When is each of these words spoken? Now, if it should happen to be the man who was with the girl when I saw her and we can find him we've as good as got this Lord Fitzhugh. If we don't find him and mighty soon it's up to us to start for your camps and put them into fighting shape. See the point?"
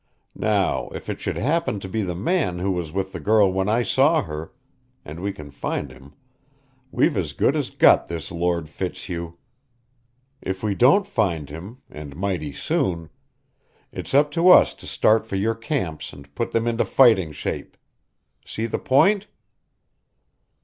Now, 0.33 0.89
if 0.95 1.09
it 1.11 1.21
should 1.21 1.37
happen 1.37 1.79
to 1.79 1.87
be 1.87 2.01
the 2.01 2.15
man 2.15 2.57
who 2.57 2.71
was 2.71 2.91
with 2.91 3.11
the 3.11 3.19
girl 3.19 3.53
when 3.53 3.69
I 3.69 3.83
saw 3.83 4.23
her 4.23 4.51
and 5.05 5.19
we 5.19 5.31
can 5.31 5.51
find 5.51 5.91
him 5.91 6.13
we've 6.91 7.15
as 7.15 7.33
good 7.33 7.55
as 7.55 7.69
got 7.69 8.07
this 8.07 8.31
Lord 8.31 8.67
Fitzhugh. 8.67 9.37
If 10.41 10.63
we 10.63 10.73
don't 10.73 11.05
find 11.05 11.51
him 11.51 11.83
and 11.87 12.15
mighty 12.15 12.51
soon 12.51 13.11
it's 13.91 14.15
up 14.15 14.31
to 14.31 14.49
us 14.49 14.73
to 14.73 14.87
start 14.87 15.23
for 15.27 15.35
your 15.35 15.53
camps 15.53 16.11
and 16.13 16.33
put 16.33 16.49
them 16.49 16.65
into 16.65 16.83
fighting 16.83 17.31
shape. 17.31 17.77
See 18.43 18.65
the 18.65 18.79
point?" 18.79 19.27